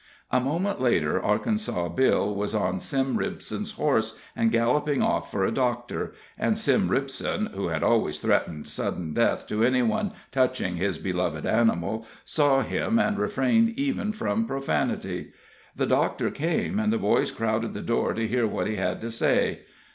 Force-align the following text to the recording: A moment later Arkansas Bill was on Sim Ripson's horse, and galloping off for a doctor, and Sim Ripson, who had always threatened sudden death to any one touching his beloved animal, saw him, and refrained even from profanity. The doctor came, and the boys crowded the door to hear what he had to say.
A 0.31 0.39
moment 0.39 0.81
later 0.81 1.21
Arkansas 1.21 1.87
Bill 1.89 2.33
was 2.33 2.55
on 2.55 2.79
Sim 2.79 3.17
Ripson's 3.19 3.73
horse, 3.73 4.17
and 4.35 4.49
galloping 4.51 5.03
off 5.03 5.29
for 5.29 5.45
a 5.45 5.51
doctor, 5.51 6.13
and 6.39 6.57
Sim 6.57 6.87
Ripson, 6.89 7.51
who 7.53 7.67
had 7.67 7.83
always 7.83 8.19
threatened 8.19 8.67
sudden 8.67 9.13
death 9.13 9.45
to 9.47 9.63
any 9.63 9.83
one 9.83 10.11
touching 10.31 10.77
his 10.77 10.97
beloved 10.97 11.45
animal, 11.45 12.07
saw 12.25 12.63
him, 12.63 12.97
and 12.97 13.19
refrained 13.19 13.77
even 13.77 14.11
from 14.11 14.47
profanity. 14.47 15.33
The 15.75 15.85
doctor 15.85 16.31
came, 16.31 16.79
and 16.79 16.91
the 16.91 16.97
boys 16.97 17.29
crowded 17.29 17.75
the 17.75 17.81
door 17.83 18.15
to 18.15 18.27
hear 18.27 18.47
what 18.47 18.65
he 18.65 18.77
had 18.77 19.01
to 19.01 19.11
say. 19.11 19.59